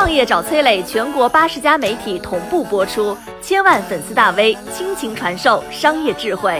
[0.00, 6.58] 创业找崔磊，全国八十家媒体同步播出，千万粉丝大 V 倾情传授商业智慧。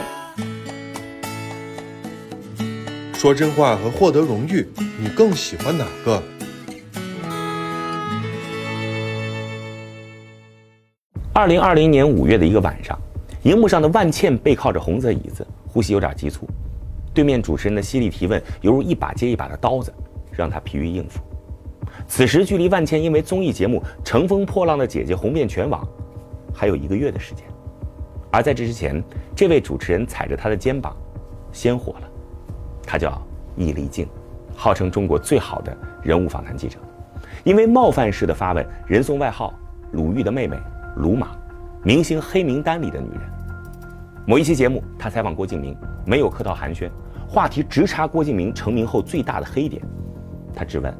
[3.15, 4.69] 说真话和获得荣誉，
[4.99, 6.21] 你更喜欢哪个？
[11.33, 12.95] 二零二零年五月的一个晚上，
[13.41, 16.47] 荧幕上的万茜背靠着红色椅子，呼吸有点急促。
[17.11, 19.91] 对面主持人的犀利提问，犹如一把接一把的刀子，
[20.31, 21.19] 让她疲于应付。
[22.11, 25.87] 此时距离万茜因为综艺节目《乘风破浪的姐姐》红遍全网，
[26.53, 27.45] 还有一个月的时间。
[28.29, 29.01] 而在这之前，
[29.33, 30.93] 这位主持人踩着她的肩膀，
[31.53, 32.09] 先火了。
[32.85, 34.09] 他叫易立竞，
[34.57, 36.79] 号称中国最好的人物访谈记者，
[37.45, 39.53] 因为冒犯式的发问，人送外号
[39.93, 40.59] “鲁豫的妹妹
[40.97, 41.29] ”“鲁马”，
[41.81, 43.21] 明星黑名单里的女人。
[44.27, 45.73] 某一期节目，他采访郭敬明，
[46.05, 46.89] 没有客套寒暄，
[47.25, 49.81] 话题直插郭敬明成名后最大的黑点。
[50.53, 50.93] 他质问。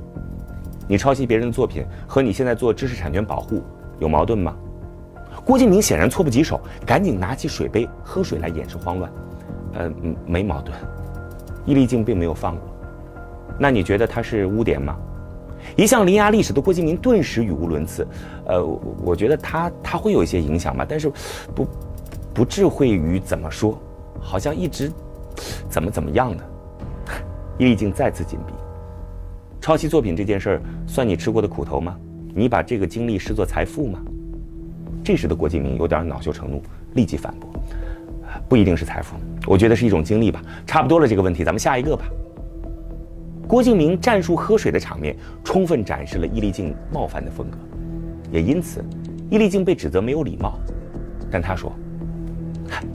[0.91, 3.63] 你抄袭别人的作品和你现在做知识产权保护
[3.98, 4.54] 有矛盾吗？
[5.45, 9.10] 郭敬明显然措不及手，赶紧拿起水杯喝水来掩饰慌乱。
[9.76, 9.90] 呃，
[10.26, 10.77] 没矛盾。
[11.66, 12.63] 易立竞并没有放过。
[13.57, 14.98] 那你觉得他是污点吗？
[15.77, 18.05] 一向伶牙俐齿的郭敬明顿时语无伦次。
[18.48, 18.62] 呃，
[19.01, 21.10] 我觉得他他会有一些影响吧，但是
[21.55, 21.68] 不
[22.34, 23.79] 不智慧于怎么说，
[24.20, 24.91] 好像一直
[25.70, 26.44] 怎么怎么样的。
[27.57, 28.54] 易立竞再次紧闭。
[29.62, 31.95] 抄袭作品这件事儿，算你吃过的苦头吗？
[32.34, 34.01] 你把这个经历视作财富吗？
[35.04, 36.63] 这时的郭敬明有点恼羞成怒，
[36.95, 37.48] 立即反驳
[38.49, 40.41] ：“不一定是财富，我觉得是一种经历吧。
[40.65, 42.05] 差不多了，这个问题咱们下一个吧。”
[43.48, 47.57] 郭敬明战术喝水的场面，充分展示了易立竞冒犯的风格，
[48.32, 48.84] 也因此，
[49.29, 50.59] 易立竞被指责没有礼貌。
[51.29, 51.71] 但他说：“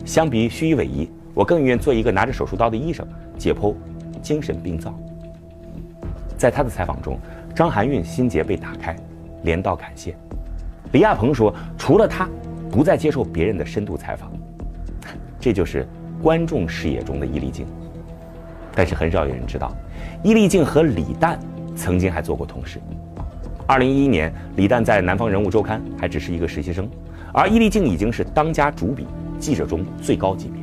[0.05, 3.06] 相比于虚与委蛇，我更愿做一个拿着手术刀的医生，
[3.39, 3.72] 解剖
[4.20, 4.92] 精神病灶。”
[6.37, 7.19] 在他的采访中，
[7.55, 8.95] 张含韵心结被打开，
[9.42, 10.15] 连道感谢。
[10.93, 12.28] 李亚鹏说：“除了他，
[12.70, 14.31] 不再接受别人的深度采访。”
[15.41, 15.87] 这就是
[16.23, 17.66] 观众视野中的伊丽静。
[18.75, 19.75] 但是很少有人知道，
[20.22, 21.38] 伊丽静和李诞
[21.75, 22.78] 曾经还做过同事。
[23.66, 26.88] 二零一一年，李诞在《南方人物周刊》还只是一个实习生，
[27.32, 29.06] 而伊丽静已经是当家主笔，
[29.38, 30.62] 记者中最高级别。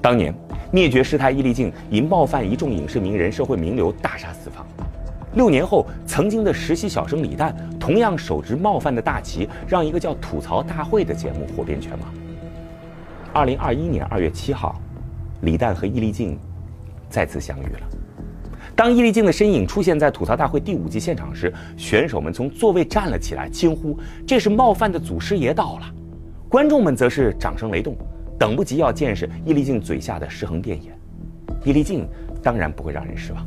[0.00, 0.34] 当年
[0.72, 4.66] 灭绝师太伊丽静因冒犯一众影视名人、社会名流，大杀四方。
[5.34, 12.00] 六年后，曾经的实习小生李诞同样手执冒犯的大旗，让一个叫《吐槽大会》的节目火遍全网。
[13.32, 14.78] 二零二一年二月七号，
[15.40, 16.38] 李诞和易立竞
[17.08, 17.80] 再次相遇了。
[18.76, 25.86] 当易立竞的身影出现在《吐槽大会》第五季现场时，选手们从座位站了起来，惊呼：“这是冒犯的祖师爷到了！”
[26.48, 27.96] 观众们则是掌声雷动，
[28.38, 30.90] 等不及要见识易立竞嘴下的尸横遍野。
[31.64, 32.06] 易立竞
[32.42, 33.46] 当然不会让人失望。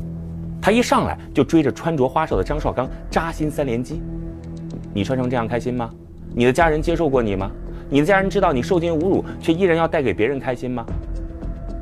[0.66, 4.02] 他一上来就追着穿着花哨的张绍刚扎心三连击，
[4.92, 5.88] 你穿成这样开心吗？
[6.34, 7.48] 你的家人接受过你吗？
[7.88, 10.84] 你的家人知道你受尽侮辱，却依然要带给别人开心吗？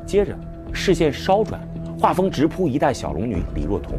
[0.05, 0.37] 接着
[0.71, 1.59] 视线稍转，
[1.99, 3.97] 画风直扑一代小龙女李若彤。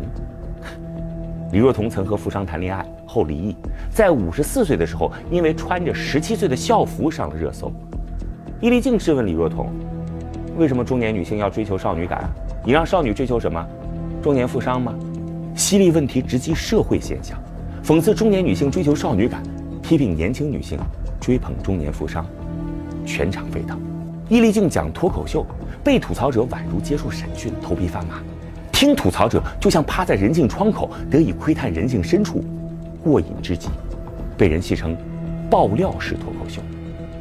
[1.52, 3.56] 李若彤曾和富商谈恋爱后离异，
[3.90, 7.72] 在五十四岁的时候，因为穿着十七岁的校服上了热搜。
[8.62, 9.68] 伊丽静质问李若彤
[10.60, 12.30] ：“为什么中年女性要追求少女感？
[12.64, 13.68] 你让少女追求什么？”
[14.26, 14.92] 中年富商吗？
[15.54, 17.38] 犀利问题直击社会现象，
[17.84, 19.44] 讽刺中年女性追求少女感，
[19.84, 20.80] 批评年轻女性
[21.22, 22.26] 追捧中年富商，
[23.06, 23.80] 全场沸腾。
[24.28, 25.46] 伊丽静讲脱口秀，
[25.84, 28.16] 被吐槽者宛如接受审讯，头皮发麻；
[28.72, 32.44] 听吐槽者就像趴在人性窗口，得以窥探人性深处，
[33.04, 33.70] 过瘾之极。
[34.36, 34.98] 被人戏称
[35.52, 36.64] “爆料式脱口秀”。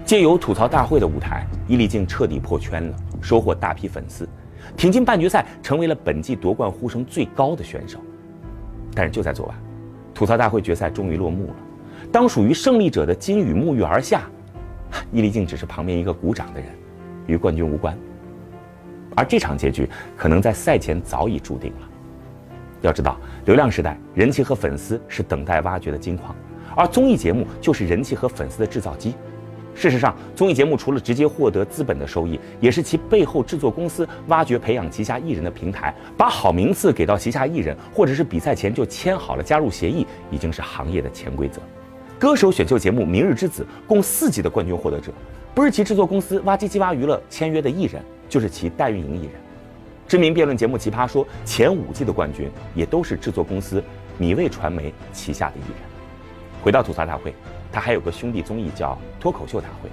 [0.06, 4.26] 借由吐槽大会的舞台，伊丽静彻底破圈了，收获大批粉丝。
[4.76, 7.98] 挺进半决赛，成为了本季夺冠呼声最高的选手。
[8.94, 9.56] 但是就在昨晚，
[10.14, 11.54] 吐槽大会决赛终于落幕了。
[12.12, 14.22] 当属于胜利者的金羽沐浴而下，
[15.10, 16.68] 伊丽静只是旁边一个鼓掌的人，
[17.26, 17.96] 与冠军无关。
[19.16, 21.88] 而这场结局可能在赛前早已注定了。
[22.82, 26.34] 要知道，流量时代，人气和粉丝是等待挖掘的金矿，
[26.76, 29.14] 而综艺节目就是人气和粉丝的制造机。
[29.74, 35.94] 事实上，综艺节目除了直接获得资本的收益，也是其背后制作公司挖掘培养旗下艺人的平台。
[36.16, 41.60] 把好名次给到旗下艺人，或者是比赛前就签好了加入协议，已经是行业的潜规则。
[42.18, 45.12] 歌手选秀节目《明日之子》共四季的冠军获得者，
[45.54, 49.32] 不是其制作公司挖机机挖娱乐签约的艺人，就是其代运营艺人。
[50.06, 53.82] 知名辩论节目《奇葩说》前五季的冠军，也都是制作公司
[54.18, 55.78] 米味传媒旗下的艺人。
[56.62, 57.34] 回到吐槽大会。
[57.74, 59.88] 他还有个兄弟综艺叫《脱口秀大会》，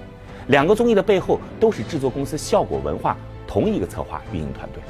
[0.49, 3.17] 两个综艺的背后都是制作公司效果文化
[3.47, 4.83] 同一个策划运营团队。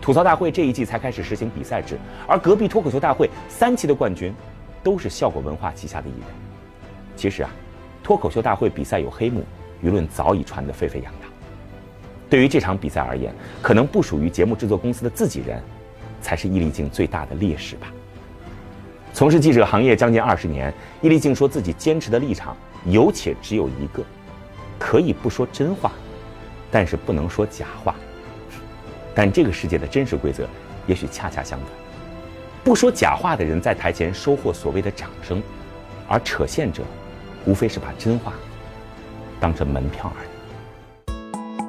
[0.00, 4.34] 吐槽大会这一季才开始实行比赛制，而隔壁脱口秀大会三期的冠军
[4.82, 6.22] 都是效果文化旗下的艺人。
[7.16, 7.50] 其实啊，
[8.02, 9.44] 脱口秀大会比赛有黑幕，
[9.84, 11.30] 舆论早已传得沸沸扬扬。
[12.30, 13.30] 对于这场比赛而言，
[13.60, 15.62] 可能不属于节目制作公司的自己人，
[16.22, 17.92] 才是易立竞最大的劣势吧。
[19.14, 20.72] 从事记者行业将近二十年，
[21.02, 22.56] 易立竞说自己坚持的立场
[22.86, 24.02] 有且只有一个：
[24.78, 25.92] 可以不说真话，
[26.70, 27.94] 但是不能说假话。
[29.14, 30.48] 但这个世界的真实规则，
[30.86, 31.68] 也许恰恰相反。
[32.64, 35.42] 不说假话的人在台前收获所谓的掌声，
[36.08, 36.82] 而扯线者，
[37.44, 38.32] 无非是把真话
[39.38, 40.31] 当成门票而已。